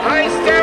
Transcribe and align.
I 0.00 0.28
stand 0.28 0.57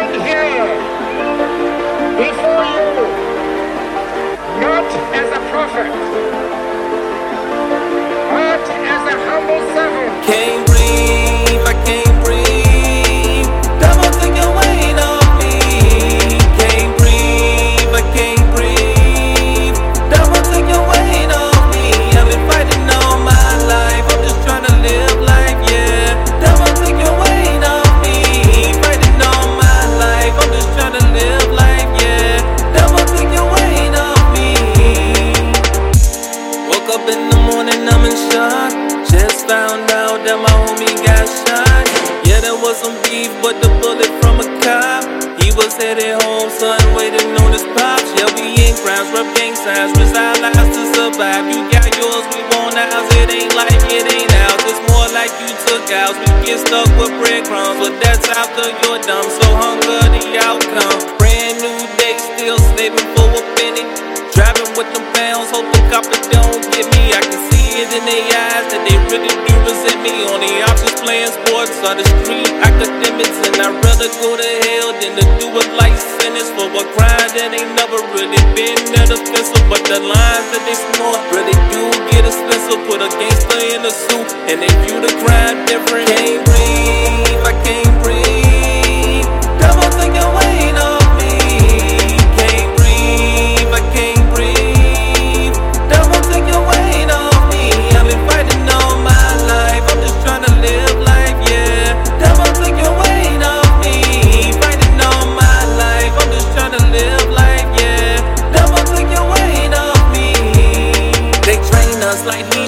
Out 39.91 40.25
that 40.25 40.39
my 40.41 40.49
homie 40.65 40.89
got 41.05 41.25
shot. 41.29 41.85
Yeah, 42.25 42.41
there 42.41 42.57
was 42.57 42.81
some 42.81 42.97
beef, 43.05 43.29
but 43.43 43.59
the 43.61 43.69
bullet 43.83 44.09
from 44.17 44.41
a 44.41 44.47
cop. 44.65 45.05
He 45.43 45.53
was 45.53 45.77
headed 45.77 46.17
home, 46.25 46.49
son, 46.49 46.81
waiting 46.97 47.37
on 47.43 47.53
his 47.53 47.65
pops. 47.77 48.09
Yeah, 48.17 48.29
we 48.33 48.57
in 48.65 48.73
crimes, 48.81 49.13
rub 49.13 49.29
gang 49.37 49.53
signs, 49.53 49.93
our 50.15 50.35
lives 50.41 50.73
to 50.73 50.83
survive. 50.95 51.45
You 51.51 51.69
got 51.69 51.85
yours, 51.97 52.25
we 52.33 52.41
want 52.55 52.79
ours. 52.79 53.07
It 53.21 53.29
ain't 53.29 53.53
like 53.53 53.83
it 53.93 54.05
ain't 54.09 54.33
ours. 54.47 54.63
It's 54.65 54.81
more 54.89 55.07
like 55.13 55.31
you 55.37 55.51
took 55.69 55.85
ours. 55.91 56.17
We 56.17 56.29
get 56.49 56.59
stuck 56.65 56.89
with 56.97 57.13
breadcrumbs, 57.21 57.77
but 57.77 57.93
that's 58.01 58.25
after 58.31 58.65
you're 58.81 59.01
dumb. 59.05 59.27
So 59.27 59.45
hunger 59.53 60.01
the 60.13 60.23
outcome. 60.41 60.84
In 67.95 68.03
their 68.03 68.27
eyes 68.27 68.67
that 68.75 68.83
they 68.83 68.97
really 69.07 69.31
do 69.31 69.55
resent 69.63 69.99
me. 70.03 70.27
On 70.27 70.39
the 70.43 70.51
options 70.67 70.99
playing 70.99 71.31
sports 71.31 71.79
on 71.87 71.95
the 71.95 72.05
street 72.19 72.51
academics, 72.59 73.39
and 73.47 73.55
I'd 73.55 73.71
rather 73.87 74.11
go 74.19 74.35
to 74.35 74.49
hell 74.67 74.91
than 74.99 75.15
to 75.15 75.23
do 75.39 75.47
a 75.47 75.63
life 75.79 75.95
sentence 76.19 76.51
for 76.59 76.67
a 76.67 76.83
crime 76.91 77.29
that 77.39 77.55
ain't 77.55 77.71
never 77.79 77.99
really 78.11 78.43
been 78.51 78.75
that 78.99 79.15
offensive. 79.15 79.63
But 79.71 79.87
the 79.87 80.03
lines 80.03 80.47
that 80.51 80.63
they 80.67 80.75
snort 80.75 81.21
really 81.31 81.55
do 81.71 81.83
get 82.11 82.27
expensive. 82.27 82.83
Put 82.83 82.99
a 82.99 83.09
gangster 83.15 83.63
in 83.63 83.81
a 83.87 83.91
suit, 83.91 84.29
and 84.51 84.59
they 84.59 84.71
view 84.83 84.99
the 84.99 85.11
crime 85.23 85.63
different. 85.63 86.11
Can't 86.11 86.44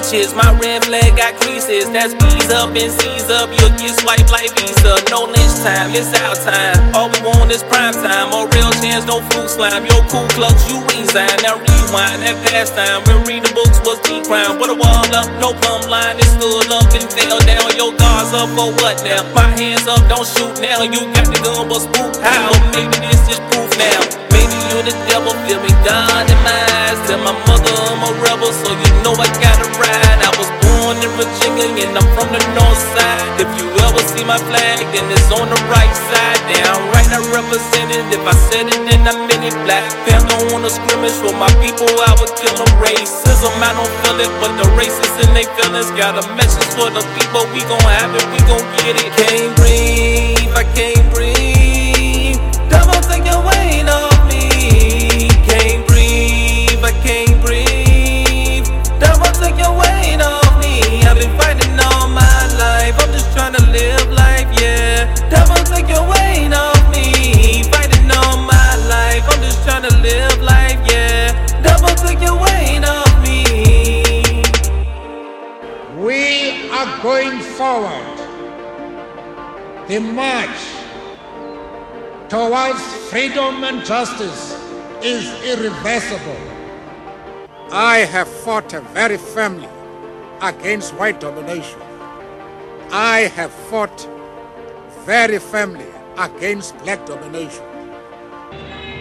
My 0.08 0.56
red 0.64 0.88
flag 0.88 1.20
got 1.20 1.36
creases. 1.36 1.92
That's 1.92 2.16
B's 2.16 2.48
up 2.48 2.72
and 2.72 2.88
C's 2.96 3.28
up. 3.28 3.52
You'll 3.60 3.76
get 3.76 3.92
swiped 4.00 4.32
like 4.32 4.56
Visa. 4.56 4.96
No 5.12 5.28
lynch 5.28 5.60
time, 5.60 5.92
it's 5.92 6.16
our 6.24 6.32
time. 6.48 6.80
All 6.96 7.12
we 7.12 7.20
want 7.28 7.52
is 7.52 7.60
prime 7.60 7.92
time. 7.92 8.32
More 8.32 8.48
real 8.56 8.72
chance, 8.80 9.04
no 9.04 9.20
fruit 9.28 9.52
slime. 9.52 9.84
Your 9.84 10.00
cool 10.08 10.24
clutch, 10.32 10.64
you 10.72 10.80
resign. 10.96 11.36
Now 11.44 11.60
rewind 11.60 12.24
that 12.24 12.40
past 12.48 12.72
time. 12.72 13.04
When 13.04 13.28
reading 13.28 13.52
books 13.52 13.84
was 13.84 14.00
the 14.08 14.24
crime. 14.24 14.56
Put 14.56 14.72
a 14.72 14.80
wall 14.80 15.12
up, 15.12 15.28
no 15.44 15.52
plumb 15.60 15.92
line. 15.92 16.16
It 16.16 16.30
stood 16.40 16.72
up 16.72 16.88
and 16.96 17.04
fell 17.12 17.44
down. 17.44 17.68
Your 17.76 17.92
guards 18.00 18.32
up 18.32 18.48
for 18.56 18.72
what 18.80 19.04
now? 19.04 19.28
My 19.36 19.52
hands 19.60 19.92
up, 19.92 20.00
don't 20.08 20.24
shoot 20.24 20.56
now. 20.64 20.88
You 20.88 21.04
got 21.20 21.28
the 21.28 21.36
gun, 21.44 21.68
but 21.68 21.84
spook 21.84 22.16
how? 22.24 22.56
Maybe 22.72 22.96
this 23.04 23.28
is 23.28 23.44
proof 23.52 23.76
now. 23.76 24.00
Maybe 24.32 24.56
you're 24.72 24.88
the 24.88 24.96
devil, 25.12 25.36
feel 25.44 25.60
me 25.60 25.76
down 25.84 26.17
and 31.88 31.96
I'm 31.96 32.08
from 32.12 32.28
the 32.36 32.44
north 32.52 32.82
side. 32.92 33.40
If 33.40 33.50
you 33.56 33.66
ever 33.88 34.04
see 34.12 34.24
my 34.28 34.36
flag, 34.52 34.84
then 34.92 35.08
it's 35.08 35.32
on 35.32 35.48
the 35.48 35.60
right 35.72 35.96
side. 35.96 36.40
Down 36.52 36.80
right, 36.92 37.08
I 37.08 37.20
represent 37.32 37.96
it. 37.96 38.04
If 38.12 38.24
I 38.28 38.36
said 38.52 38.68
it, 38.68 38.82
then 38.84 39.08
I 39.08 39.16
meant 39.16 39.44
it. 39.48 39.56
Black 39.64 39.88
Panther 40.04 40.52
on 40.52 40.68
a 40.68 40.72
scrimmage 40.72 41.16
for 41.24 41.32
my 41.40 41.50
people, 41.64 41.88
I 41.88 42.12
would 42.20 42.34
kill 42.36 42.56
them. 42.60 42.72
Racism, 42.84 43.56
I 43.64 43.72
don't 43.72 43.94
feel 44.04 44.20
it, 44.20 44.32
but 44.44 44.52
the 44.60 44.68
racists 44.76 45.16
and 45.24 45.32
they 45.32 45.48
feelings 45.56 45.92
got 45.96 46.20
a 46.20 46.24
message 46.36 46.72
for 46.76 46.92
the 46.92 47.04
people. 47.16 47.48
We 47.56 47.64
gon' 47.64 47.80
have 47.88 48.12
it, 48.12 48.26
we 48.36 48.40
gon' 48.44 48.68
get 48.84 49.00
it. 49.00 49.10
Can't 49.16 49.52
breathe, 49.56 50.52
I 50.56 50.64
can't 50.76 51.08
breathe. 51.14 51.37
Going 77.08 77.40
forward. 77.40 78.18
The 79.88 79.98
march 79.98 80.60
towards 82.28 82.84
freedom 83.10 83.64
and 83.64 83.86
justice 83.86 84.42
is 85.02 85.24
irreversible. 85.52 86.42
I 87.72 88.00
have 88.00 88.28
fought 88.28 88.70
very 88.94 89.16
firmly 89.16 89.70
against 90.42 90.96
white 90.96 91.22
domination. 91.22 91.80
I 92.92 93.32
have 93.38 93.54
fought 93.70 94.00
very 95.06 95.40
firmly 95.40 95.88
against 96.18 96.78
black 96.80 97.06
domination. 97.06 97.64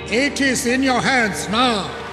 It 0.07 0.41
is 0.41 0.65
in 0.65 0.85
your 0.85 1.01
hands 1.01 1.49
now 1.49 2.06